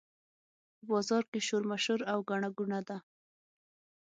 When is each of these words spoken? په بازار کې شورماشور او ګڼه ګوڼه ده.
په 0.75 0.83
بازار 0.91 1.23
کې 1.31 1.39
شورماشور 1.47 1.99
او 2.11 2.19
ګڼه 2.29 2.49
ګوڼه 2.57 2.79
ده. 2.87 2.97